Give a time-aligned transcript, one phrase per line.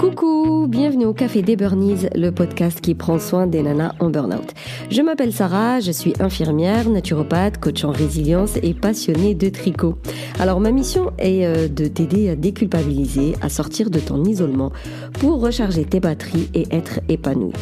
[0.00, 4.54] Coucou, bienvenue au Café des Burnies, le podcast qui prend soin des nanas en burn-out.
[4.90, 9.98] Je m'appelle Sarah, je suis infirmière, naturopathe, coach en résilience et passionnée de tricot.
[10.38, 14.72] Alors ma mission est euh, de t'aider à déculpabiliser, à sortir de ton isolement
[15.18, 17.52] pour recharger tes batteries et être épanouie.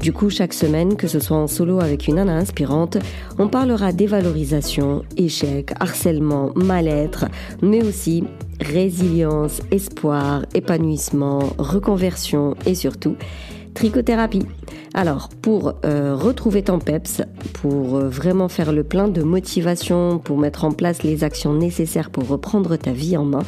[0.00, 2.98] Du coup, chaque semaine, que ce soit en solo avec une nana inspirante,
[3.38, 7.26] on parlera dévalorisation, échec, harcèlement, mal-être,
[7.62, 8.24] mais aussi
[8.60, 13.16] résilience, espoir, épanouissement, reconversion et surtout
[13.74, 14.46] trichothérapie.
[14.94, 20.38] Alors, pour euh, retrouver ton PEPS, pour euh, vraiment faire le plein de motivation, pour
[20.38, 23.42] mettre en place les actions nécessaires pour reprendre ta vie en main,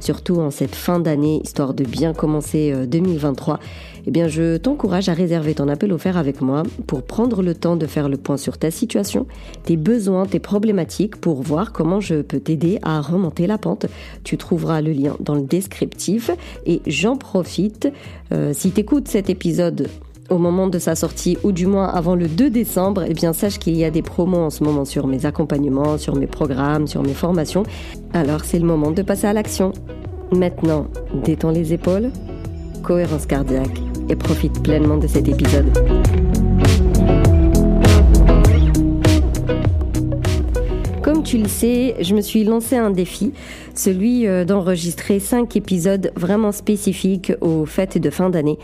[0.00, 3.58] surtout en cette fin d'année, histoire de bien commencer 2023, euh,
[4.06, 7.76] eh bien, je t'encourage à réserver ton appel offert avec moi pour prendre le temps
[7.76, 9.26] de faire le point sur ta situation,
[9.64, 13.86] tes besoins, tes problématiques pour voir comment je peux t'aider à remonter la pente.
[14.24, 16.30] Tu trouveras le lien dans le descriptif
[16.66, 17.88] et j'en profite.
[18.32, 19.88] Euh, si tu écoutes cet épisode
[20.30, 23.58] au moment de sa sortie ou du moins avant le 2 décembre, eh bien sache
[23.58, 27.02] qu'il y a des promos en ce moment sur mes accompagnements, sur mes programmes, sur
[27.02, 27.64] mes formations.
[28.14, 29.72] Alors c'est le moment de passer à l'action.
[30.32, 32.10] Maintenant, détends les épaules,
[32.84, 35.66] cohérence cardiaque et profite pleinement de cet épisode.
[41.02, 43.32] Comme tu le sais, je me suis lancé un défi,
[43.74, 48.58] celui euh, d'enregistrer 5 épisodes vraiment spécifiques aux fêtes de fin d'année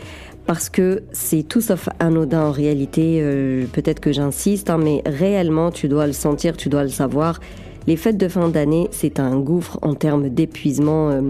[0.47, 3.19] parce que c'est tout sauf anodin en réalité.
[3.21, 7.41] Euh, peut-être que j'insiste, hein, mais réellement, tu dois le sentir, tu dois le savoir.
[7.87, 11.21] Les fêtes de fin d'année, c'est un gouffre en termes d'épuisement, euh,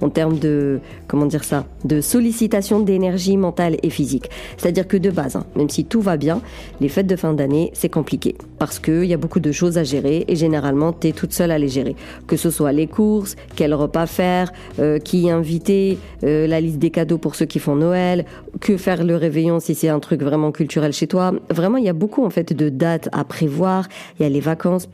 [0.00, 4.30] en termes de, comment dire ça, de sollicitation d'énergie mentale et physique.
[4.56, 6.40] C'est-à-dire que de base, hein, même si tout va bien,
[6.80, 9.84] les fêtes de fin d'année, c'est compliqué parce qu'il y a beaucoup de choses à
[9.84, 11.94] gérer et généralement, tu es toute seule à les gérer.
[12.26, 16.90] Que ce soit les courses, quel repas faire, euh, qui inviter, euh, la liste des
[16.90, 18.24] cadeaux pour ceux qui font Noël,
[18.60, 21.34] que faire le réveillon si c'est un truc vraiment culturel chez toi.
[21.50, 23.86] Vraiment, il y a beaucoup en fait de dates à prévoir.
[24.18, 24.88] Il y a les vacances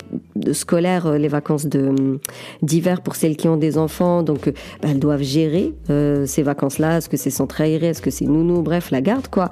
[0.50, 2.18] scolaires euh, les vacances de
[2.62, 4.52] d'hiver pour celles qui ont des enfants, donc euh,
[4.82, 6.98] bah, elles doivent gérer euh, ces vacances-là.
[6.98, 9.50] Est-ce que c'est centre aéré, est-ce que c'est nounou, bref, la garde quoi.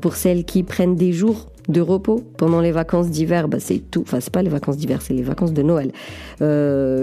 [0.00, 4.02] pour celles qui prennent des jours de repos pendant les vacances d'hiver, bah c'est tout.
[4.02, 5.92] Enfin, c'est pas les vacances d'hiver, c'est les vacances de Noël.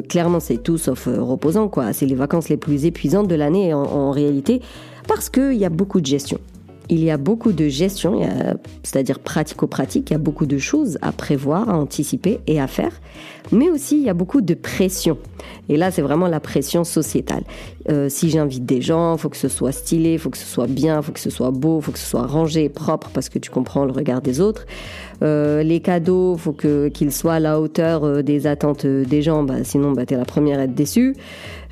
[0.08, 1.94] clairement, c'est tout sauf reposant, quoi.
[1.94, 4.62] C'est les vacances les plus épuisantes de l'année en, en réalité,
[5.08, 6.40] parce qu'il y a beaucoup de gestion
[6.92, 8.20] il y a beaucoup de gestion,
[8.84, 12.92] c'est-à-dire pratico-pratique, il y a beaucoup de choses à prévoir, à anticiper et à faire,
[13.54, 15.18] mais aussi il y a beaucoup de pression.
[15.70, 17.44] Et là, c'est vraiment la pression sociétale.
[17.90, 21.02] Euh, si j'invite des gens, faut que ce soit stylé, faut que ce soit bien,
[21.02, 23.86] faut que ce soit beau, faut que ce soit rangé, propre, parce que tu comprends
[23.86, 24.66] le regard des autres.
[25.24, 29.44] Euh, les cadeaux, faut que qu'ils soient à la hauteur euh, des attentes des gens,
[29.44, 31.16] bah, sinon bah, tu es la première à être déçue.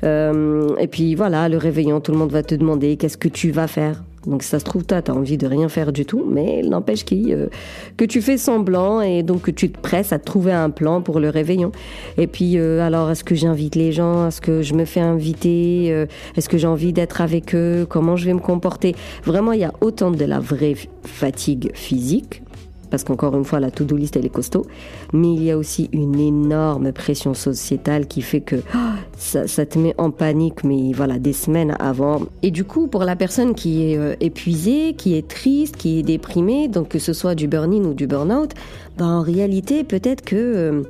[0.02, 3.66] et puis voilà, le réveillon, tout le monde va te demander qu'est-ce que tu vas
[3.66, 4.02] faire?
[4.26, 7.04] Donc ça se trouve, toi, tu as envie de rien faire du tout, mais n'empêche
[7.12, 7.48] euh,
[7.96, 11.20] que tu fais semblant et donc que tu te presses à trouver un plan pour
[11.20, 11.72] le réveillon.
[12.18, 14.28] Et puis, euh, alors, est-ce que j'invite les gens?
[14.28, 15.86] Est-ce que je me fais inviter?
[15.90, 17.86] Euh, Est-ce que j'ai envie d'être avec eux?
[17.88, 18.94] Comment je vais me comporter?
[19.24, 22.42] Vraiment, il y a autant de la vraie fatigue physique
[22.90, 24.66] parce qu'encore une fois, la to-do list, elle est costaud.
[25.12, 28.78] Mais il y a aussi une énorme pression sociétale qui fait que oh,
[29.16, 32.22] ça, te met en panique, mais voilà, des semaines avant.
[32.42, 36.02] Et du coup, pour la personne qui est euh, épuisée, qui est triste, qui est
[36.02, 38.52] déprimée, donc que ce soit du burn-in ou du burn-out,
[38.98, 40.36] ben, en réalité, peut-être que...
[40.36, 40.82] Euh,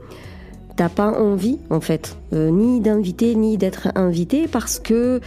[0.76, 5.20] t'as pas envie en fait, euh, ni d'inviter ni d'être invité parce que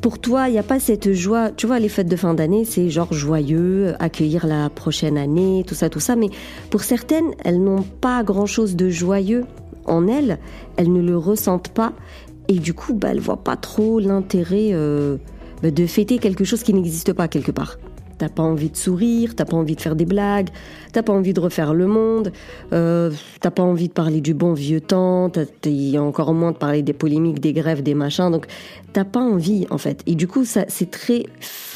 [0.00, 1.50] pour toi, il n'y a pas cette joie.
[1.50, 5.74] Tu vois, les fêtes de fin d'année, c'est genre joyeux, accueillir la prochaine année, tout
[5.74, 6.16] ça, tout ça.
[6.16, 6.28] Mais
[6.70, 9.44] pour certaines, elles n'ont pas grand-chose de joyeux
[9.86, 10.38] en elles.
[10.76, 11.92] Elles ne le ressentent pas.
[12.48, 15.16] Et du coup, bah, elles voient pas trop l'intérêt euh,
[15.62, 17.78] bah, de fêter quelque chose qui n'existe pas quelque part.
[18.18, 20.48] T'as pas envie de sourire, t'as pas envie de faire des blagues,
[20.92, 22.32] t'as pas envie de refaire le monde,
[22.72, 23.10] euh,
[23.40, 26.92] t'as pas envie de parler du bon vieux temps, a encore moins de parler des
[26.92, 28.46] polémiques, des grèves, des machins, donc
[28.92, 30.02] t'as pas envie en fait.
[30.06, 31.24] Et du coup, ça c'est très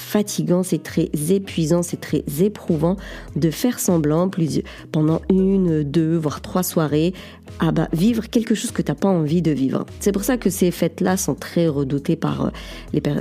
[0.09, 2.97] fatigant, c'est très épuisant, c'est très éprouvant
[3.37, 7.13] de faire semblant plus, pendant une, deux, voire trois soirées
[7.61, 9.85] à bah, vivre quelque chose que t'as pas envie de vivre.
[10.01, 12.51] C'est pour ça que ces fêtes-là sont très redoutées par euh,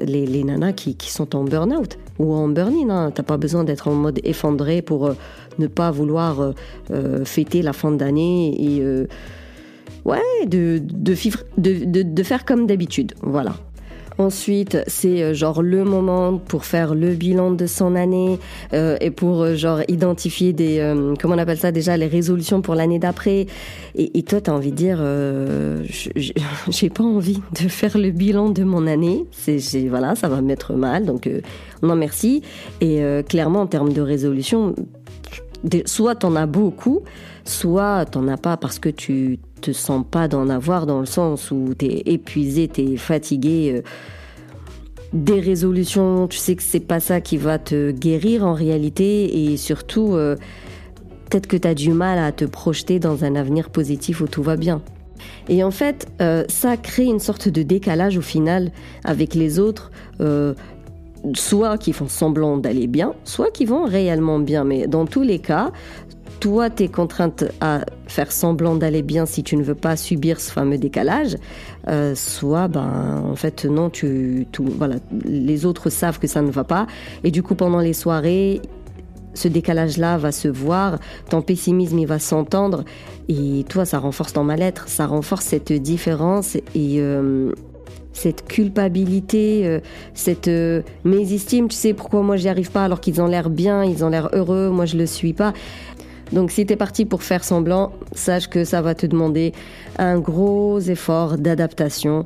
[0.06, 2.90] les, les, nanas qui, qui, sont en burn-out ou en burn-in.
[2.90, 3.12] Hein.
[3.12, 5.14] T'as pas besoin d'être en mode effondré pour euh,
[5.60, 6.54] ne pas vouloir
[6.92, 8.82] euh, fêter la fin d'année et
[10.06, 11.16] ouais, de, de,
[11.58, 13.14] de, de faire comme d'habitude.
[13.22, 13.56] Voilà.
[14.20, 18.40] Ensuite, c'est euh, genre le moment pour faire le bilan de son année
[18.74, 20.78] euh, et pour euh, genre identifier des
[21.20, 23.46] comment on appelle ça déjà les résolutions pour l'année d'après.
[23.96, 25.04] Et, et, toi, t'as envie de dire,
[26.70, 29.26] j'ai pas envie de faire le bilan de mon année.
[29.32, 31.06] C'est voilà, ça va me mettre mal.
[31.06, 31.30] Donc
[31.84, 32.42] non merci.
[32.82, 34.76] Et clairement, en termes de résolution,
[35.86, 37.04] soit t'en as beaucoup,
[37.46, 41.52] soit t'en as pas parce que tu te sens pas d'en avoir dans le sens
[41.52, 43.74] où t'es épuisé, t'es fatigué.
[43.78, 43.82] Euh,
[45.14, 49.58] des résolutions, tu sais que c'est pas ça qui va te guérir en réalité et
[49.58, 50.36] surtout euh,
[51.30, 54.44] peut-être que tu as du mal à te projeter dans un avenir positif où tout
[54.44, 54.82] va bien.
[55.48, 58.72] Et en fait, euh, ça crée une sorte de décalage au final
[59.06, 59.92] avec les autres,
[61.34, 64.64] soit qui font semblant d'aller bien, soit qui vont réellement bien.
[64.64, 65.72] Mais dans tous les cas,
[66.40, 70.40] toi, tu es contrainte à faire semblant d'aller bien si tu ne veux pas subir
[70.40, 71.36] ce fameux décalage,
[71.88, 76.64] euh, soit, ben, en fait, non, tu, voilà, les autres savent que ça ne va
[76.64, 76.88] pas,
[77.24, 78.62] et du coup, pendant les soirées,
[79.34, 81.00] ce décalage-là va se voir,
[81.30, 82.84] ton pessimisme, il va s'entendre,
[83.30, 87.52] et toi, ça renforce ton mal-être, ça renforce cette différence, et euh,
[88.18, 89.80] cette culpabilité, euh,
[90.14, 90.50] cette
[91.04, 94.10] mésestime, tu sais pourquoi moi j'y arrive pas alors qu'ils ont l'air bien, ils ont
[94.10, 95.54] l'air heureux, moi je le suis pas.
[96.32, 99.54] Donc si tu es parti pour faire semblant, sache que ça va te demander
[99.98, 102.26] un gros effort d'adaptation.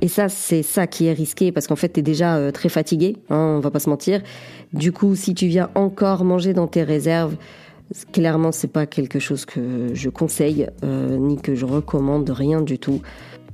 [0.00, 2.68] Et ça, c'est ça qui est risqué parce qu'en fait, tu es déjà euh, très
[2.68, 4.20] fatigué, hein, on va pas se mentir.
[4.72, 7.36] Du coup, si tu viens encore manger dans tes réserves,
[8.12, 12.78] clairement, c'est pas quelque chose que je conseille euh, ni que je recommande, rien du
[12.78, 13.00] tout.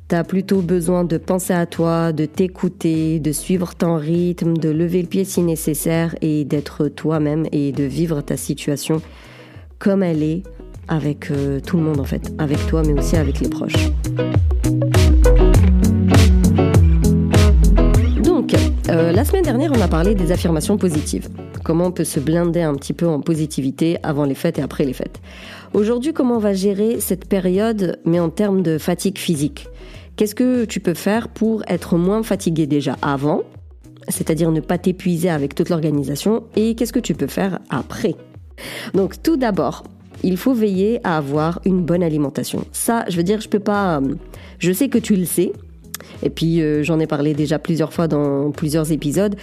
[0.09, 4.71] Tu as plutôt besoin de penser à toi, de t'écouter, de suivre ton rythme, de
[4.71, 9.03] lever le pied si nécessaire et d'être toi-même et de vivre ta situation
[9.79, 10.45] comme elle est
[10.89, 13.91] avec euh, tout le monde en fait, avec toi mais aussi avec les proches.
[18.23, 18.55] Donc,
[18.89, 21.29] euh, la semaine dernière, on a parlé des affirmations positives.
[21.65, 24.87] Comment on peut se blinder un petit peu en positivité avant les fêtes et après
[24.87, 25.21] les fêtes.
[25.75, 29.69] Aujourd'hui, comment on va gérer cette période, mais en termes de fatigue physique?
[30.19, 33.45] Qu'est-ce que tu peux faire pour être moins fatigué déjà avant,
[34.09, 38.17] c'est-à-dire ne pas t'épuiser avec toute l'organisation, et qu'est-ce que tu peux faire après?
[38.95, 39.85] Donc tout d'abord,
[40.25, 42.65] il faut veiller à avoir une bonne alimentation.
[42.73, 44.01] Ça, je veux dire, je peux pas.
[44.01, 44.17] Euh,
[44.59, 45.53] je sais que tu le sais.
[46.23, 49.37] Et puis euh, j'en ai parlé déjà plusieurs fois dans plusieurs épisodes,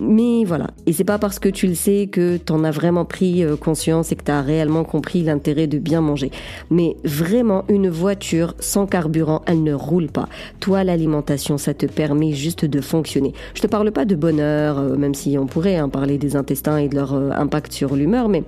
[0.00, 0.68] mais voilà.
[0.86, 3.56] Et c'est pas parce que tu le sais que tu en as vraiment pris euh,
[3.56, 6.30] conscience et que tu as réellement compris l'intérêt de bien manger.
[6.70, 10.28] Mais vraiment, une voiture sans carburant, elle ne roule pas.
[10.60, 13.32] Toi, l'alimentation, ça te permet juste de fonctionner.
[13.54, 16.88] Je te parle pas de bonheur, même si on pourrait hein, parler des intestins et
[16.88, 18.44] de leur impact sur l'humeur, mais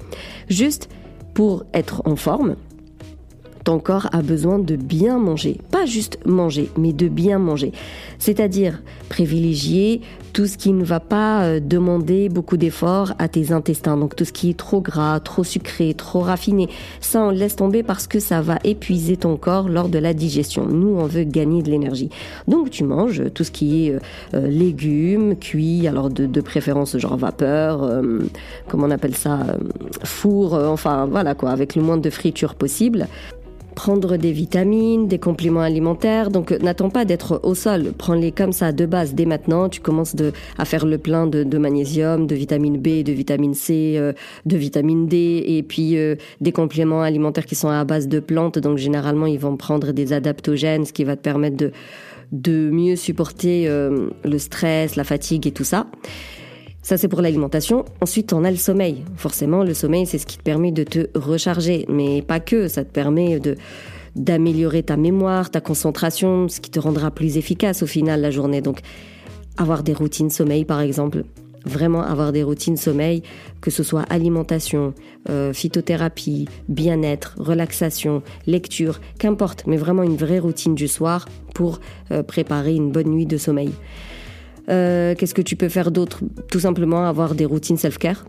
[0.49, 0.89] juste
[1.35, 2.57] pour être en forme,
[3.65, 5.59] ton corps a besoin de bien manger.
[5.71, 7.73] Pas juste manger, mais de bien manger.
[8.19, 10.03] C'est-à-dire privilégier
[10.35, 13.97] tout ce qui ne va pas euh, demander beaucoup d'efforts à tes intestins.
[13.97, 16.69] Donc tout ce qui est trop gras, trop sucré, trop raffiné.
[17.01, 20.67] Ça, on laisse tomber parce que ça va épuiser ton corps lors de la digestion.
[20.67, 22.11] Nous, on veut gagner de l'énergie.
[22.49, 24.01] Donc tu manges tout ce qui est euh,
[24.35, 28.03] euh, légumes, cuits, alors de, préférence genre vapeur,
[28.69, 29.39] comment on appelle ça,
[30.03, 33.07] four, enfin voilà quoi, avec le moins de friture possible
[33.75, 36.31] prendre des vitamines, des compléments alimentaires.
[36.31, 39.69] Donc n'attends pas d'être au sol, prends-les comme ça de base dès maintenant.
[39.69, 40.15] Tu commences
[40.59, 44.13] à faire le plein de, de magnésium, de vitamine B, de vitamine C, euh,
[44.47, 48.59] de vitamine D, et puis euh, des compléments alimentaires qui sont à base de plantes.
[48.59, 51.73] Donc généralement ils vont prendre des adaptogènes, ce qui va te permettre de
[52.33, 55.87] de mieux supporter euh, le stress, la fatigue et tout ça.
[56.85, 57.87] Ça, c'est pour l'alimentation.
[58.03, 59.05] Ensuite, on a le sommeil.
[59.17, 61.87] Forcément, le sommeil, c'est ce qui te permet de te recharger.
[61.89, 62.69] Mais pas que.
[62.69, 63.57] Ça te permet de,
[64.17, 68.61] d'améliorer ta mémoire, ta concentration, ce qui te rendra plus efficace au final la journée.
[68.61, 68.81] Donc,
[69.57, 71.25] avoir des routines sommeil, par exemple.
[71.65, 73.23] Vraiment avoir des routines sommeil,
[73.63, 74.93] que ce soit alimentation,
[75.31, 82.23] euh, phytothérapie, bien-être, relaxation, lecture, qu'importe, mais vraiment une vraie routine du soir pour euh,
[82.23, 83.73] préparer une bonne nuit de sommeil.
[84.69, 86.21] Euh, qu'est-ce que tu peux faire d'autre?
[86.51, 88.25] Tout simplement avoir des routines self-care.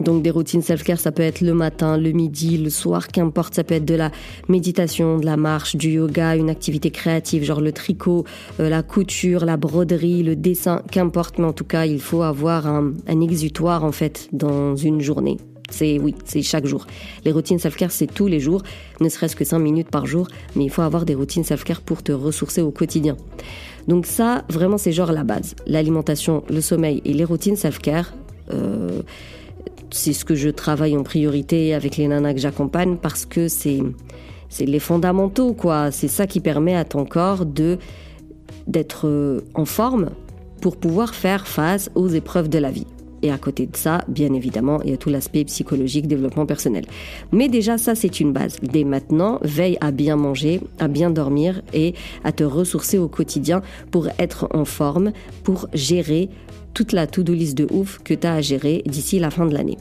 [0.00, 3.64] Donc des routines self-care, ça peut être le matin, le midi, le soir, qu'importe, ça
[3.64, 4.10] peut être de la
[4.48, 8.24] méditation, de la marche, du yoga, une activité créative, genre le tricot,
[8.60, 12.66] euh, la couture, la broderie, le dessin, qu'importe, mais en tout cas, il faut avoir
[12.66, 15.38] un, exutoire en fait dans une journée.
[15.70, 16.86] C'est oui, c'est chaque jour.
[17.24, 18.62] Les routines self-care, c'est tous les jours,
[19.00, 22.02] ne serait-ce que 5 minutes par jour, mais il faut avoir des routines self-care pour
[22.02, 23.16] te ressourcer au quotidien.
[23.88, 25.54] Donc ça, vraiment, c'est genre la base.
[25.66, 28.12] L'alimentation, le sommeil et les routines self-care.
[28.52, 29.02] Euh,
[29.90, 33.82] c'est ce que je travaille en priorité avec les nanas que j'accompagne parce que c'est
[34.48, 35.90] c'est les fondamentaux quoi.
[35.90, 37.78] C'est ça qui permet à ton corps de
[38.66, 40.10] d'être euh, en forme
[40.60, 42.86] pour pouvoir faire face aux épreuves de la vie.
[43.22, 46.84] Et à côté de ça, bien évidemment, il y a tout l'aspect psychologique, développement personnel.
[47.32, 48.58] Mais déjà, ça, c'est une base.
[48.62, 51.94] Dès maintenant, veille à bien manger, à bien dormir et
[52.24, 55.12] à te ressourcer au quotidien pour être en forme,
[55.44, 56.28] pour gérer
[56.74, 59.54] toute la to-do list de ouf que tu as à gérer d'ici la fin de
[59.54, 59.78] l'année.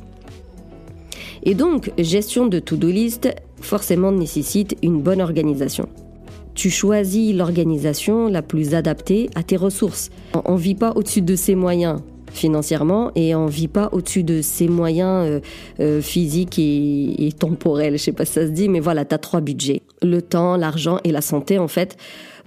[1.44, 5.90] Et donc, gestion de to-do list forcément nécessite une bonne organisation.
[6.56, 10.10] Tu choisis l'organisation la plus adaptée à tes ressources.
[10.46, 12.00] On ne vit pas au-dessus de ses moyens
[12.36, 15.40] financièrement et on vit pas au-dessus de ses moyens euh,
[15.80, 17.98] euh, physiques et, temporels.
[17.98, 19.82] Je sais pas si ça se dit, mais voilà, tu as trois budgets.
[20.02, 21.98] Le temps, l'argent et la santé en fait.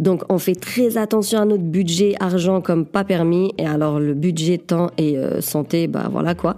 [0.01, 4.15] Donc on fait très attention à notre budget argent comme pas permis et alors le
[4.15, 6.55] budget temps et euh, santé, bah voilà quoi.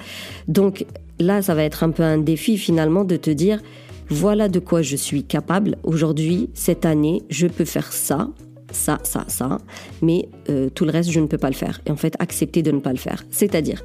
[0.46, 0.84] Donc
[1.18, 3.60] là, ça va être un peu un défi finalement de te dire,
[4.08, 5.76] voilà de quoi je suis capable.
[5.84, 8.28] Aujourd'hui, cette année, je peux faire ça,
[8.72, 9.58] ça, ça, ça,
[10.02, 11.80] mais euh, tout le reste, je ne peux pas le faire.
[11.86, 13.24] Et en fait, accepter de ne pas le faire.
[13.30, 13.82] C'est-à-dire,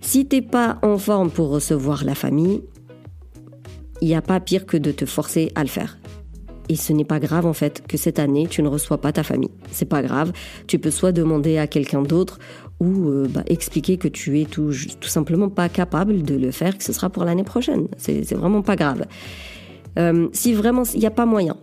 [0.00, 2.62] si t'es pas en forme pour recevoir la famille,
[4.00, 5.98] il n'y a pas pire que de te forcer à le faire.
[6.68, 9.22] Et ce n'est pas grave en fait que cette année tu ne reçois pas ta
[9.22, 9.50] famille.
[9.70, 10.32] C'est pas grave.
[10.66, 12.38] Tu peux soit demander à quelqu'un d'autre
[12.80, 14.72] ou euh, bah, expliquer que tu es tout,
[15.02, 17.88] simplement pas capable de le faire, que ce sera pour l'année prochaine.
[17.96, 19.06] C'est vraiment pas grave.
[19.98, 21.56] Euh, si vraiment il n'y a pas moyen,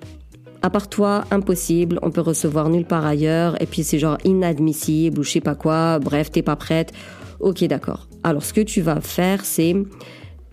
[0.64, 5.20] à part toi, impossible, on peut recevoir nulle part ailleurs, et puis c'est genre inadmissible
[5.20, 6.94] ou je sais pas quoi, bref, t'es pas prête.
[7.42, 8.08] Ok, d'accord.
[8.24, 9.76] Alors ce que tu vas faire, c'est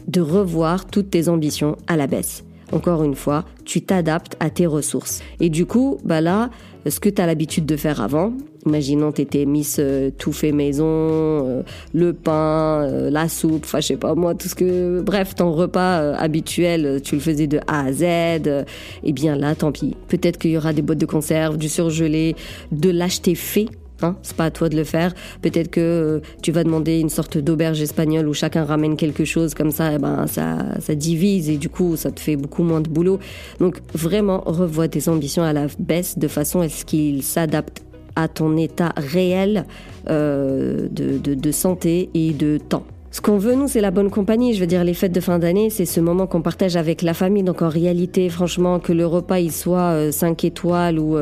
[0.09, 4.67] de revoir toutes tes ambitions à la baisse encore une fois, tu t'adaptes à tes
[4.67, 5.23] ressources.
[5.41, 6.51] Et du coup, bah là,
[6.87, 8.33] ce que tu as l'habitude de faire avant,
[8.67, 11.63] imaginons tu étais Miss euh, tout fait maison, euh,
[11.93, 15.01] le pain, euh, la soupe, enfin je sais pas moi, tout ce que...
[15.03, 18.65] Bref, ton repas habituel, tu le faisais de A à Z,
[19.05, 19.97] eh bien là, tant pis.
[20.09, 22.35] Peut-être qu'il y aura des boîtes de conserve, du surgelé,
[22.73, 23.69] de l'acheter fait
[24.03, 25.15] Hein, c'est pas à toi de le faire.
[25.43, 29.55] Peut-être que euh, tu vas demander une sorte d'auberge espagnole où chacun ramène quelque chose
[29.55, 32.63] comme ça, et eh ben ça, ça divise et du coup ça te fait beaucoup
[32.63, 33.19] moins de boulot.
[33.59, 37.83] Donc vraiment revois tes ambitions à la baisse de façon à ce qu'ils s'adaptent
[38.17, 39.65] à ton état réel
[40.09, 42.85] euh, de, santé et de temps.
[43.11, 44.55] Ce qu'on veut, nous, c'est la bonne compagnie.
[44.55, 47.13] Je veux dire, les fêtes de fin d'année, c'est ce moment qu'on partage avec la
[47.13, 47.43] famille.
[47.43, 51.17] Donc, en réalité, franchement, que le repas, il soit 5 euh, étoiles ou,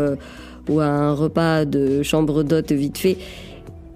[0.69, 3.17] ou à un repas de chambre d'hôte vite fait.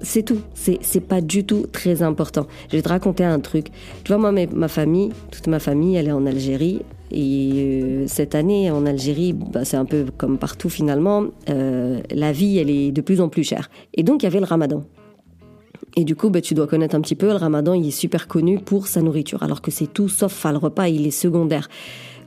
[0.01, 0.41] C'est tout.
[0.55, 2.47] C'est, pas du tout très important.
[2.71, 3.69] Je vais te raconter un truc.
[4.03, 6.83] Tu vois, moi, ma famille, toute ma famille, elle est en Algérie.
[7.13, 11.27] Et euh, cette année, en Algérie, bah, c'est un peu comme partout finalement.
[11.51, 13.71] Euh, la vie, elle est de plus en plus chère.
[13.95, 14.83] Et donc, il y avait le ramadan.
[15.95, 18.29] Et du coup, bah, tu dois connaître un petit peu, le ramadan, il est super
[18.29, 21.69] connu pour sa nourriture, alors que c'est tout sauf, le repas, il est secondaire.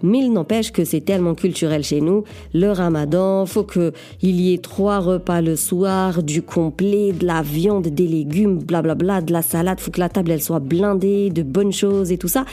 [0.05, 2.23] Mais il n'empêche que c'est tellement culturel chez nous.
[2.53, 7.87] Le ramadan, faut qu'il y ait trois repas le soir, du complet, de la viande,
[7.87, 9.79] des légumes, blablabla, bla bla, de la salade.
[9.79, 12.45] Faut que la table, elle soit blindée de bonnes choses et tout ça.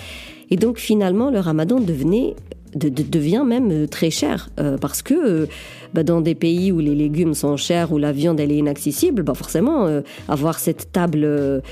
[0.50, 2.34] Et donc finalement, le ramadan devenait
[2.74, 5.46] de, devient même euh, très cher euh, parce que euh,
[5.94, 9.22] bah, dans des pays où les légumes sont chers, où la viande elle est inaccessible,
[9.22, 9.86] bah forcément
[10.26, 11.62] avoir cette table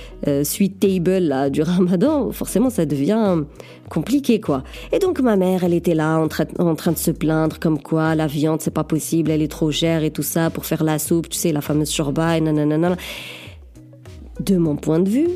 [0.45, 3.45] sweet table là, du ramadan, forcément ça devient
[3.89, 4.63] compliqué quoi.
[4.93, 6.29] Et donc ma mère elle était là en,
[6.63, 9.71] en train de se plaindre comme quoi la viande c'est pas possible, elle est trop
[9.71, 12.97] chère et tout ça pour faire la soupe, tu sais la fameuse shorba et nanana
[14.39, 15.29] de mon point de vue,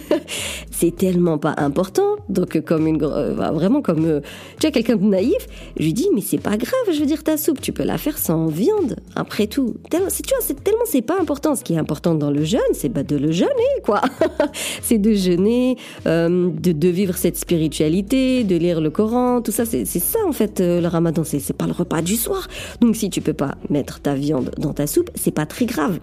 [0.70, 2.16] c'est tellement pas important.
[2.28, 4.20] Donc, comme une, euh, vraiment comme, euh,
[4.58, 5.46] tu as quelqu'un de naïf,
[5.78, 7.98] je lui dis, mais c'est pas grave, je veux dire, ta soupe, tu peux la
[7.98, 8.96] faire sans viande.
[9.14, 11.54] Après tout, tu vois, c'est tellement c'est pas important.
[11.54, 13.50] Ce qui est important dans le jeûne, c'est bah, de le jeûner,
[13.84, 14.00] quoi.
[14.82, 15.76] c'est de jeûner,
[16.06, 19.64] euh, de, vivre cette spiritualité, de lire le Coran, tout ça.
[19.64, 21.22] C'est ça, en fait, le ramadan.
[21.24, 22.48] C'est pas le repas du soir.
[22.80, 25.98] Donc, si tu peux pas mettre ta viande dans ta soupe, c'est pas très grave.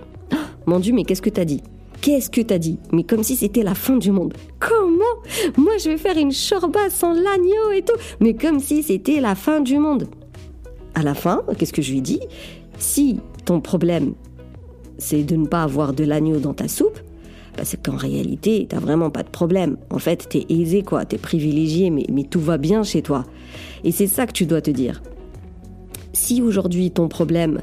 [0.66, 1.62] mon Dieu, mais qu'est-ce que t'as dit?
[2.02, 4.34] Qu'est-ce que t'as dit Mais comme si c'était la fin du monde.
[4.60, 4.94] Comment
[5.58, 7.98] Moi, je vais faire une shorba sans l'agneau et tout.
[8.20, 10.08] Mais comme si c'était la fin du monde.
[10.96, 12.22] À la fin, qu'est-ce que je lui dis
[12.78, 14.14] Si ton problème,
[14.98, 17.00] c'est de ne pas avoir de l'agneau dans ta soupe,
[17.58, 19.78] bah c'est qu'en réalité, t'as vraiment pas de problème.
[19.90, 21.06] En fait, t'es aisé, quoi.
[21.06, 23.26] T'es privilégié, mais, mais tout va bien chez toi.
[23.84, 25.02] Et c'est ça que tu dois te dire.
[26.14, 27.62] Si aujourd'hui, ton problème,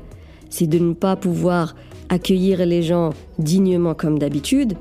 [0.50, 1.74] c'est de ne pas pouvoir
[2.08, 4.74] accueillir les gens dignement comme d'habitude,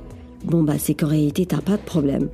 [0.43, 2.29] bon bah c'est qu'en réalité t'as pas de problème.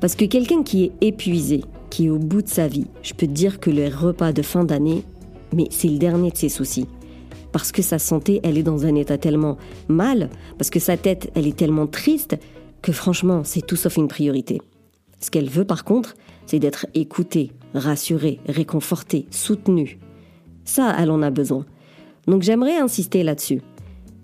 [0.00, 3.26] Parce que quelqu'un qui est épuisé, qui est au bout de sa vie, je peux
[3.26, 5.02] te dire que le repas de fin d'année,
[5.54, 6.86] mais c'est le dernier de ses soucis.
[7.52, 9.56] Parce que sa santé, elle est dans un état tellement
[9.88, 12.36] mal, parce que sa tête, elle est tellement triste,
[12.82, 14.60] que franchement, c'est tout sauf une priorité.
[15.20, 16.14] Ce qu'elle veut par contre,
[16.46, 19.98] c'est d'être écoutée, rassurée, réconfortée, soutenue.
[20.64, 21.64] Ça, elle en a besoin.
[22.26, 23.62] Donc j'aimerais insister là-dessus.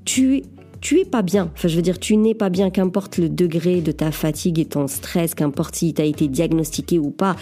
[0.05, 0.43] Tu
[0.81, 1.49] tu es pas bien.
[1.55, 4.65] Enfin, je veux dire, tu n'es pas bien, qu'importe le degré de ta fatigue et
[4.65, 7.37] ton stress, qu'importe si tu as été diagnostiqué ou pas,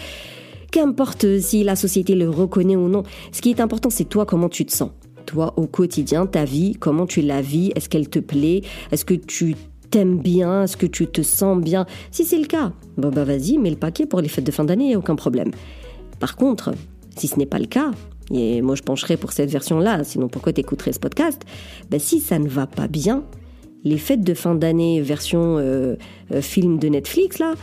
[0.71, 3.01] qu'importe si la société le reconnaît ou non.
[3.31, 4.91] Ce qui est important, c'est toi, comment tu te sens.
[5.25, 9.15] Toi, au quotidien, ta vie, comment tu la vis, est-ce qu'elle te plaît, est-ce que
[9.15, 9.55] tu
[9.89, 11.85] t'aimes bien, est-ce que tu te sens bien.
[12.11, 14.63] Si c'est le cas, bon bah vas-y, mets le paquet pour les fêtes de fin
[14.63, 15.51] d'année, aucun problème.
[16.19, 16.73] Par contre,
[17.17, 17.91] si ce n'est pas le cas,
[18.33, 21.41] et moi je pencherai pour cette version-là, sinon pourquoi t'écouterais ce podcast?
[21.89, 23.23] Ben, Si ça ne va pas bien,
[23.83, 25.95] les fêtes de fin d'année version euh,
[26.31, 27.53] euh, film de Netflix, là,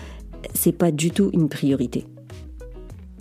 [0.54, 2.04] c'est pas du tout une priorité.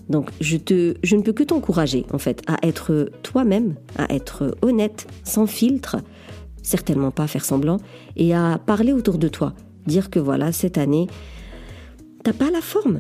[0.10, 4.56] Donc je, te, je ne peux que t'encourager en fait à être toi-même, à être
[4.62, 5.98] honnête, sans filtre,
[6.64, 7.78] certainement pas faire semblant,
[8.16, 9.54] et à parler autour de toi.
[9.86, 11.08] Dire que voilà, cette année,
[12.24, 13.00] t'as pas la forme.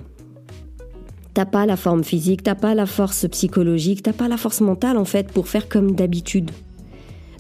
[1.37, 4.97] T'as pas la forme physique, t'as pas la force psychologique, t'as pas la force mentale
[4.97, 6.49] en fait pour faire comme d'habitude.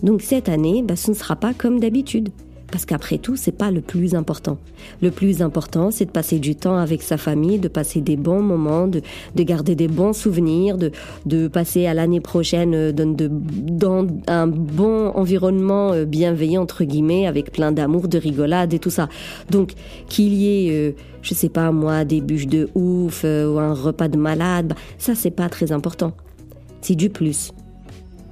[0.03, 2.29] Donc cette année, bah, ce ne sera pas comme d'habitude.
[2.71, 4.57] Parce qu'après tout, c'est pas le plus important.
[5.01, 8.41] Le plus important, c'est de passer du temps avec sa famille, de passer des bons
[8.41, 9.01] moments, de,
[9.35, 15.93] de garder des bons souvenirs, de, passer à l'année prochaine euh, dans, un bon environnement
[15.93, 19.07] euh, bienveillant, entre guillemets, avec plein d'amour, de rigolade et tout ça.
[19.49, 19.73] Donc,
[20.09, 24.09] qu'il y ait, euh, je sais pas moi, des bûches de ouf ou un repas
[24.09, 26.11] de malade, bah, ça, c'est pas très important.
[26.81, 27.53] C'est du plus.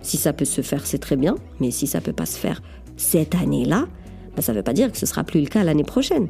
[0.01, 2.61] Si ça peut se faire, c'est très bien, mais si ça peut pas se faire
[2.97, 3.87] cette année-là,
[4.35, 6.27] bah, ça ne veut pas dire que ce sera plus le cas l'année prochaine.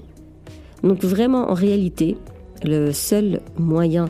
[0.84, 2.18] Donc vraiment, en réalité,
[2.64, 4.10] le seul moyen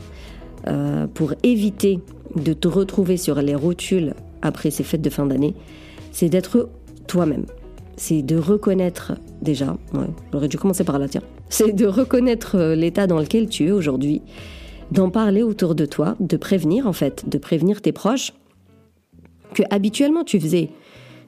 [0.66, 2.00] euh, pour éviter
[2.34, 5.54] de te retrouver sur les rotules après ces fêtes de fin d'année,
[6.12, 6.68] c'est d'être
[7.06, 7.46] toi-même.
[7.96, 9.76] C'est de reconnaître déjà,
[10.32, 13.70] j'aurais dû commencer par là, tiens, c'est de reconnaître euh, l'état dans lequel tu es
[13.70, 14.22] aujourd'hui,
[14.90, 18.32] d'en parler autour de toi, de prévenir en fait, de prévenir tes proches
[19.54, 20.70] que habituellement tu faisais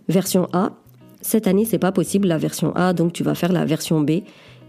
[0.08, 0.72] version A
[1.20, 4.20] cette année, c'est pas possible la version A, donc tu vas faire la version B,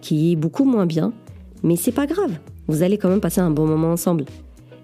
[0.02, 1.14] qui est beaucoup moins bien.
[1.64, 2.32] Mais c'est pas grave.
[2.68, 4.26] Vous allez quand même passer un bon moment ensemble.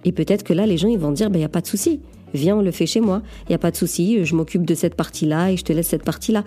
[0.03, 2.01] Et peut-être que là, les gens, ils vont dire, ben, n'y a pas de souci.
[2.33, 3.21] Viens, on le fait chez moi.
[3.49, 4.25] N'y a pas de souci.
[4.25, 6.43] Je m'occupe de cette partie-là et je te laisse cette partie-là.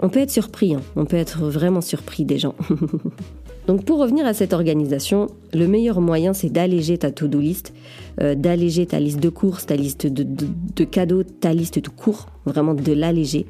[0.00, 0.74] On peut être surpris.
[0.74, 0.80] Hein.
[0.96, 2.54] On peut être vraiment surpris des gens.
[3.66, 7.72] Donc pour revenir à cette organisation, le meilleur moyen c'est d'alléger ta to-do list,
[8.20, 12.26] euh, d'alléger ta liste de courses, ta liste de, de, cadeaux, ta liste de cours,
[12.46, 13.46] vraiment de l'alléger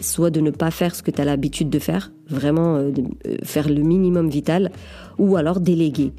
[0.00, 2.90] soit de ne pas faire ce que tu as l'habitude de faire, vraiment euh,
[3.26, 4.70] euh, faire le minimum vital,
[5.18, 6.12] ou alors déléguer.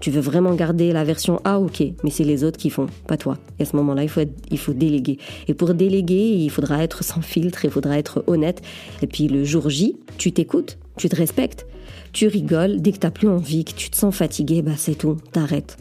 [0.00, 3.18] Tu veux vraiment garder la version A, ok, mais c'est les autres qui font, pas
[3.18, 3.36] toi.
[3.58, 5.18] Et à ce moment-là, il faut, il faut déléguer.
[5.46, 8.62] Et pour déléguer, il faudra être sans filtre, il faudra être honnête.
[9.02, 11.66] Et puis le jour J, tu t'écoutes, tu te respectes,
[12.12, 12.80] tu rigoles.
[12.80, 15.76] Dès que tu n'as plus envie, que tu te sens fatigué, bah c'est tout, t'arrêtes.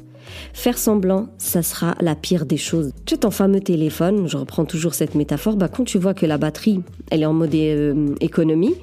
[0.53, 2.91] Faire semblant, ça sera la pire des choses.
[3.05, 6.25] Tu as ton fameux téléphone, je reprends toujours cette métaphore, bah, quand tu vois que
[6.25, 8.75] la batterie, elle est en mode euh, économie,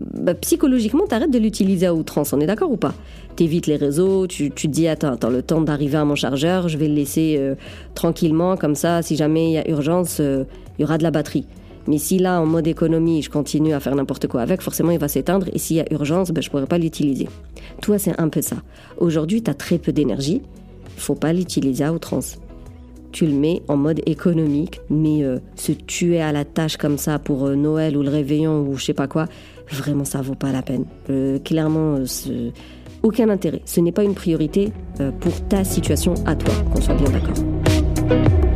[0.00, 2.94] bah, psychologiquement, t'arrêtes de l'utiliser à outrance, on est d'accord ou pas?
[3.36, 6.78] T'évites les réseaux, tu, te dis, attends, attends, le temps d'arriver à mon chargeur, je
[6.78, 7.54] vais le laisser euh,
[7.94, 10.44] tranquillement, comme ça, si jamais il y a urgence, euh,
[10.78, 11.46] il y aura de la batterie.
[11.88, 14.98] Mais si là, en mode économie, je continue à faire n'importe quoi avec, forcément, il
[14.98, 15.46] va s'éteindre.
[15.54, 17.28] Et s'il y a urgence, ben, je ne pourrai pas l'utiliser.
[17.80, 18.56] Toi, c'est un peu ça.
[18.98, 20.42] Aujourd'hui, tu as très peu d'énergie
[21.00, 22.38] faut pas l'utiliser à outrance.
[23.12, 27.18] Tu le mets en mode économique, mais euh, se tuer à la tâche comme ça
[27.18, 29.26] pour euh, Noël ou le réveillon ou je sais pas quoi,
[29.70, 30.84] vraiment ça vaut pas la peine.
[31.08, 31.98] Euh, clairement,
[33.02, 33.62] aucun intérêt.
[33.64, 34.72] Ce n'est pas une priorité
[35.20, 38.47] pour ta situation à toi, qu'on soit bien d'accord.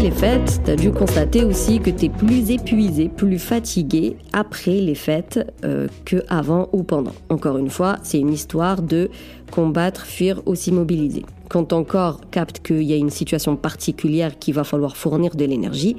[0.00, 4.16] Après les fêtes, tu as dû constater aussi que tu es plus épuisé, plus fatigué
[4.32, 7.12] après les fêtes euh, que avant ou pendant.
[7.28, 9.10] Encore une fois, c'est une histoire de
[9.50, 11.26] combattre, fuir ou s'immobiliser.
[11.50, 15.44] Quand ton corps capte qu'il y a une situation particulière qu'il va falloir fournir de
[15.44, 15.98] l'énergie,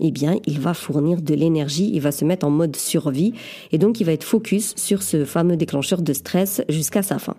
[0.00, 3.34] eh bien, il va fournir de l'énergie, il va se mettre en mode survie
[3.70, 7.36] et donc il va être focus sur ce fameux déclencheur de stress jusqu'à sa fin.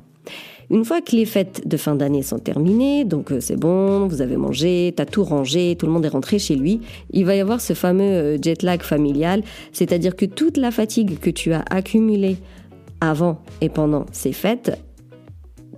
[0.70, 4.22] Une fois que les fêtes de fin d'année sont terminées, donc euh, c'est bon, vous
[4.22, 6.82] avez mangé, t'as tout rangé, tout le monde est rentré chez lui,
[7.12, 11.20] il va y avoir ce fameux euh, jet lag familial, c'est-à-dire que toute la fatigue
[11.20, 12.38] que tu as accumulée
[13.02, 14.80] avant et pendant ces fêtes,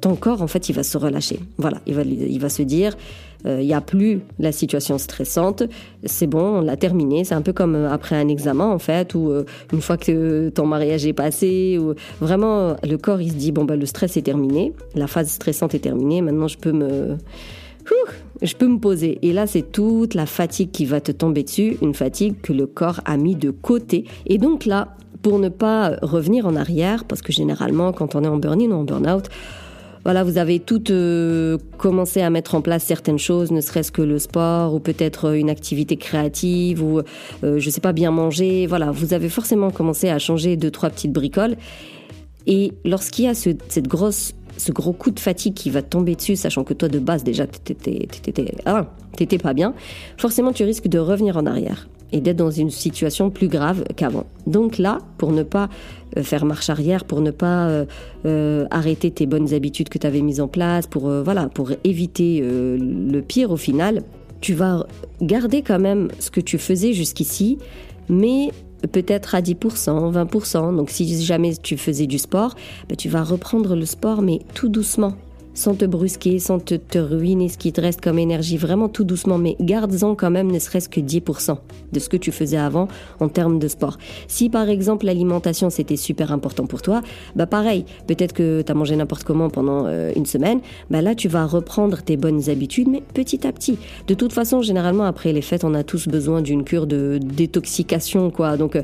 [0.01, 1.39] ton corps, en fait, il va se relâcher.
[1.57, 2.95] Voilà, il va, il va se dire,
[3.45, 5.63] euh, il n'y a plus la situation stressante,
[6.03, 7.23] c'est bon, on l'a terminé.
[7.23, 10.49] C'est un peu comme euh, après un examen, en fait, ou euh, une fois que
[10.49, 14.17] ton mariage est passé, ou vraiment, le corps, il se dit, bon, bah, le stress
[14.17, 17.17] est terminé, la phase stressante est terminée, maintenant je peux me...
[18.41, 19.19] je peux me poser.
[19.21, 22.65] Et là, c'est toute la fatigue qui va te tomber dessus, une fatigue que le
[22.65, 24.05] corps a mis de côté.
[24.25, 28.27] Et donc là, pour ne pas revenir en arrière, parce que généralement, quand on est
[28.27, 29.29] en burn-in ou en burn-out,
[30.05, 34.03] voilà, vous avez toutes euh, commencé à mettre en place certaines choses, ne serait-ce que
[34.03, 37.01] le sport ou peut-être une activité créative ou
[37.43, 38.67] euh, je sais pas bien manger.
[38.67, 41.57] Voilà, vous avez forcément commencé à changer deux trois petites bricoles.
[42.45, 46.15] Et lorsqu'il y a ce, cette grosse ce gros coup de fatigue qui va tomber
[46.15, 49.73] dessus, sachant que toi de base déjà t'étais pas bien,
[50.17, 54.25] forcément tu risques de revenir en arrière et d'être dans une situation plus grave qu'avant.
[54.47, 55.69] Donc là, pour ne pas
[56.15, 57.85] euh, faire marche arrière, pour ne pas euh,
[58.25, 62.41] euh, arrêter tes bonnes habitudes que tu avais mises en place, pour voilà, pour éviter
[62.41, 64.01] le pire au final,
[64.39, 64.85] tu vas
[65.21, 67.57] garder quand même ce que tu faisais jusqu'ici,
[68.07, 68.49] mais
[68.93, 70.75] peut-être à 10%, 20%.
[70.75, 72.55] Donc si jamais tu faisais du sport,
[72.87, 75.15] bah, tu vas reprendre le sport, mais tout doucement
[75.55, 79.39] sans te brusquer, sans te, ruiner ce qui te reste comme énergie, vraiment tout doucement,
[79.39, 81.57] mais garde-en quand même ne serait-ce que 10%
[81.91, 82.87] de ce que tu faisais avant
[83.19, 83.97] en termes de sport.
[84.27, 87.01] Si par exemple l'alimentation c'était super important pour toi,
[87.35, 91.15] bah pareil, peut-être que tu as mangé n'importe comment pendant euh, une semaine, bah là
[91.15, 93.79] tu vas reprendre tes bonnes habitudes, mais petit à petit.
[94.07, 98.29] De toute façon, généralement après les fêtes, on a tous besoin d'une cure de détoxication,
[98.29, 98.57] quoi.
[98.57, 98.83] Donc euh,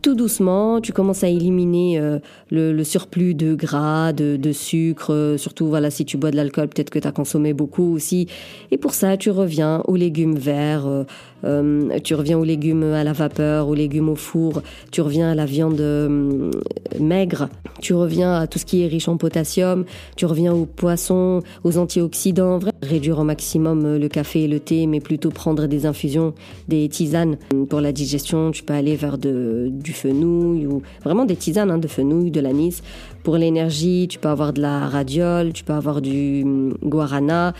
[0.00, 2.18] tout doucement, tu commences à éliminer euh,
[2.50, 6.90] le, surplus de gras, de, sucre, euh, surtout voilà si tu bois de l'alcool, peut-être
[6.90, 8.26] que tu as consommé beaucoup aussi.
[8.70, 10.86] Et pour ça, tu reviens aux légumes verts,
[11.44, 15.30] euh, euh, tu reviens aux légumes à la vapeur, aux légumes au four, tu reviens
[15.30, 16.50] à la viande euh,
[16.98, 17.48] maigre,
[17.80, 19.84] tu reviens à tout ce qui est riche en potassium,
[20.16, 22.60] tu reviens aux poissons, aux antioxydants.
[22.82, 26.34] Réduire au maximum euh, le café et le thé, mais plutôt prendre des infusions,
[26.68, 27.36] des tisanes.
[27.68, 31.78] Pour la digestion, tu peux aller vers de, du fenouil ou vraiment des tisanes hein,
[31.78, 32.82] de fenouil, de l'anis.
[33.22, 37.52] Pour l'énergie, tu peux avoir de la radiole, tu peux avoir du hum, guarana.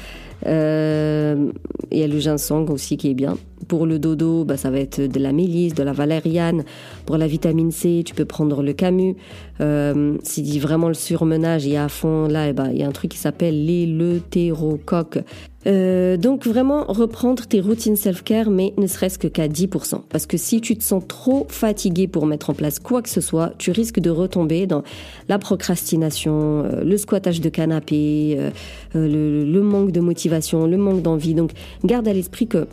[0.46, 1.52] Euh,
[1.90, 3.36] il y a le ginseng aussi qui est bien.
[3.68, 6.64] Pour le dodo, bah, ça va être de la mélisse, de la valériane.
[7.06, 9.16] Pour la vitamine C, tu peux prendre le camus.
[9.60, 12.92] Euh, si vraiment le surmenage est à fond, là, eh ben, il y a un
[12.92, 15.18] truc qui s'appelle l'éleutérocoque.
[15.66, 20.02] Euh, donc vraiment reprendre tes routines self-care, mais ne serait-ce que qu'à 10%.
[20.08, 23.20] Parce que si tu te sens trop fatigué pour mettre en place quoi que ce
[23.20, 24.82] soit, tu risques de retomber dans
[25.28, 28.50] la procrastination, euh, le squattage de canapé, euh,
[28.94, 31.34] le, le manque de motivation, le manque d'envie.
[31.34, 31.50] Donc
[31.84, 32.66] garde à l'esprit que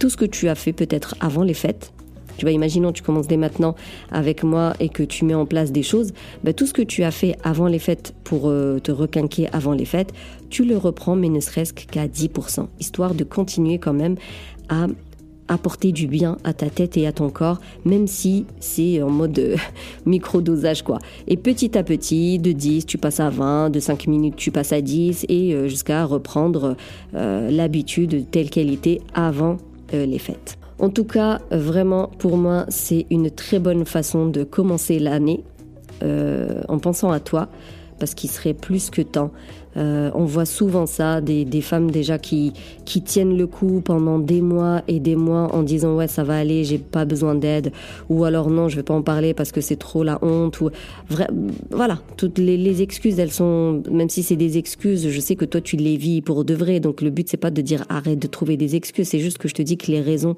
[0.00, 1.92] tout ce que tu as fait peut-être avant les fêtes,
[2.38, 3.74] tu vois, imaginons tu commences dès maintenant
[4.10, 6.12] avec moi et que tu mets en place des choses,
[6.44, 9.72] bah, tout ce que tu as fait avant les fêtes pour euh, te requinquer avant
[9.72, 10.12] les fêtes,
[10.48, 14.14] tu le reprends, mais ne serait-ce qu'à 10%, histoire de continuer quand même
[14.68, 14.86] à
[15.48, 19.38] apporter du bien à ta tête et à ton corps, même si c'est en mode
[19.38, 19.56] euh,
[20.06, 20.98] micro-dosage quoi.
[21.26, 24.72] Et petit à petit, de 10, tu passes à 20, de 5 minutes, tu passes
[24.72, 26.76] à 10 et euh, jusqu'à reprendre
[27.12, 29.56] l'habitude telle qu'elle était avant
[29.92, 30.58] les fêtes.
[30.78, 35.42] En tout cas, vraiment, pour moi, c'est une très bonne façon de commencer l'année
[36.02, 37.48] euh, en pensant à toi,
[37.98, 39.32] parce qu'il serait plus que temps
[39.78, 42.52] euh, on voit souvent ça, des, femmes déjà qui,
[42.84, 46.36] qui tiennent le coup pendant des mois et des mois en disant ouais ça va
[46.36, 47.72] aller, j'ai pas besoin d'aide,
[48.08, 50.70] ou alors non je vais pas en parler parce que c'est trop la honte, ou
[51.70, 55.60] voilà, toutes les, excuses elles sont, même si c'est des excuses, je sais que toi
[55.60, 58.26] tu les vis pour de vrai, donc le but c'est pas de dire arrête de
[58.26, 60.34] trouver des excuses, c'est juste que je te dis que les raisons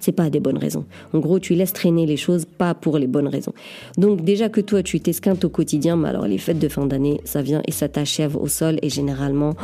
[0.00, 0.84] c'est pas des bonnes raisons.
[1.12, 3.54] En gros tu laisses traîner les choses pas pour les bonnes raisons.
[3.96, 7.20] Donc déjà que toi tu t'esquintes au quotidien, mais alors les fêtes de fin d'année
[7.24, 9.54] ça vient et ça t'achève au sol et généralement,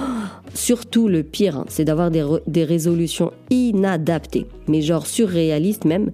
[0.55, 6.11] surtout le pire, hein, c'est d'avoir des, résolutions inadaptées, mais genre surréalistes même.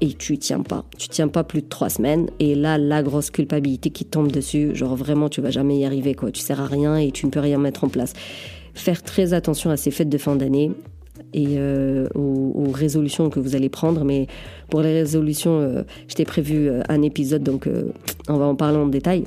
[0.00, 2.28] Et tu tiens pas, tu tiens pas plus de trois semaines.
[2.40, 6.14] Et là, la grosse culpabilité qui tombe dessus, genre vraiment, tu vas jamais y arriver,
[6.14, 6.32] quoi.
[6.32, 8.14] Tu sers à rien et tu ne peux rien mettre en place.
[8.74, 10.72] Faire très attention à ces fêtes de fin d'année
[11.34, 14.04] et euh, aux, résolutions que vous allez prendre.
[14.04, 14.26] Mais
[14.70, 17.68] pour les résolutions, euh, je t'ai prévu euh, un épisode, donc
[18.28, 19.24] on va en parler en détail.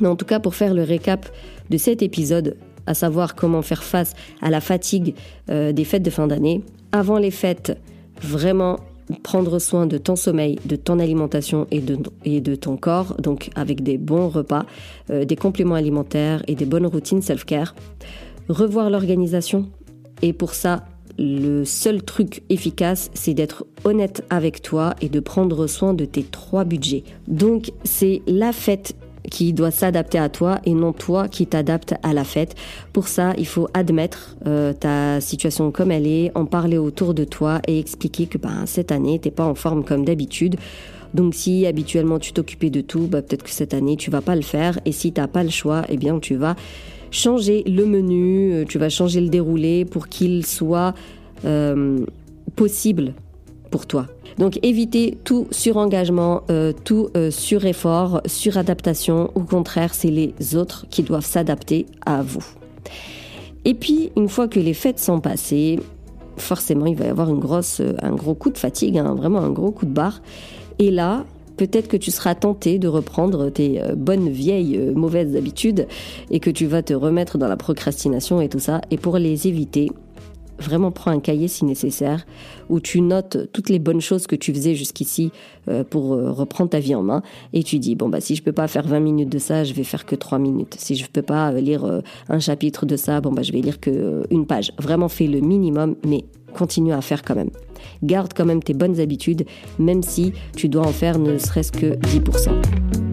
[0.00, 1.26] Mais en tout cas, pour faire le récap
[1.70, 2.56] de cet épisode,
[2.86, 5.14] à savoir comment faire face à la fatigue
[5.50, 7.78] euh, des fêtes de fin d'année, avant les fêtes,
[8.20, 8.78] vraiment
[9.22, 13.50] prendre soin de ton sommeil, de ton alimentation et de, et de ton corps, donc
[13.54, 14.66] avec des bons repas,
[15.10, 17.74] euh, des compléments alimentaires et des bonnes routines self-care.
[18.48, 19.68] Revoir l'organisation.
[20.22, 20.84] Et pour ça,
[21.18, 26.22] le seul truc efficace, c'est d'être honnête avec toi et de prendre soin de tes
[26.22, 27.04] trois budgets.
[27.28, 28.94] Donc, c'est la fête
[29.30, 32.54] qui doit s'adapter à toi et non toi qui t'adapte à la fête.
[32.92, 37.24] Pour ça, il faut admettre euh, ta situation comme elle est, en parler autour de
[37.24, 40.56] toi et expliquer que ben, cette année, t'es pas en forme comme d'habitude.
[41.12, 44.36] Donc si habituellement tu t'occupais de tout, bah, peut-être que cette année tu vas pas
[44.36, 44.78] le faire.
[44.84, 46.56] Et si t'as pas le choix, eh bien tu vas
[47.10, 50.94] changer le menu, euh, tu vas changer le déroulé pour qu'il soit
[51.44, 52.04] euh,
[52.54, 53.14] possible
[53.70, 54.06] pour toi.
[54.38, 59.30] Donc évitez tout surengagement, euh, tout euh, sur-effort, suradaptation.
[59.34, 62.44] Au contraire, c'est les autres qui doivent s'adapter à vous.
[63.64, 65.78] Et puis, une fois que les fêtes sont passées,
[66.36, 69.70] forcément, il va y avoir euh, un gros coup de fatigue, hein, vraiment un gros
[69.70, 70.22] coup de barre.
[70.78, 71.24] Et là,
[71.56, 75.86] peut-être que tu seras tenté de reprendre tes euh, bonnes vieilles mauvaises habitudes
[76.30, 78.80] et que tu vas te remettre dans la procrastination et tout ça.
[78.90, 79.90] Et pour les éviter,
[80.60, 82.26] vraiment prends un cahier si nécessaire
[82.68, 85.32] où tu notes toutes les bonnes choses que tu faisais jusqu'ici
[85.68, 88.52] euh, pour reprendre ta vie en main et tu dis bon bah si je peux
[88.52, 90.76] pas faire 20 minutes de ça, je vais faire que 3 minutes.
[90.78, 94.22] Si je peux pas lire un chapitre de ça, bon bah je vais lire que
[94.30, 94.72] une page.
[94.78, 97.50] Vraiment fais le minimum mais continue à faire quand même.
[98.02, 99.44] Garde quand même tes bonnes habitudes,
[99.78, 103.09] même si tu dois en faire ne serait-ce que 10%.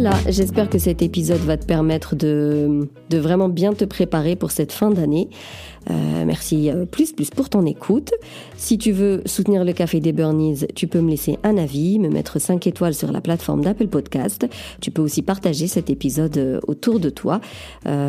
[0.00, 4.52] Voilà, j'espère que cet épisode va te permettre de, de vraiment bien te préparer pour
[4.52, 5.28] cette fin d'année.
[5.90, 8.12] Euh, merci euh, plus plus pour ton écoute.
[8.56, 12.08] Si tu veux soutenir le Café des Burnies, tu peux me laisser un avis, me
[12.08, 14.46] mettre 5 étoiles sur la plateforme d'Apple Podcast.
[14.80, 17.40] Tu peux aussi partager cet épisode euh, autour de toi.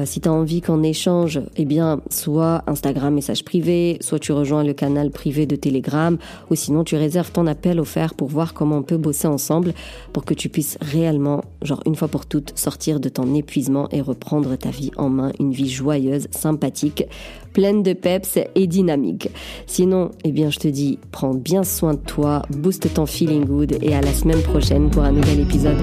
[0.06, 4.64] si tu as envie qu'on échange, eh bien, soit Instagram message privé, soit tu rejoins
[4.64, 6.18] le canal privé de Telegram,
[6.50, 9.74] ou sinon tu réserves ton appel offert pour voir comment on peut bosser ensemble
[10.14, 14.02] pour que tu puisses réellement, genre une fois pour toutes, sortir de ton épuisement et
[14.02, 17.04] reprendre ta vie en main, une vie joyeuse, sympathique,
[17.54, 19.30] pleine de peps et dynamique.
[19.68, 23.78] Sinon, eh bien, je te dis, prends bien soin de toi, booste ton feeling good
[23.82, 25.80] et à la semaine prochaine pour un nouvel épisode.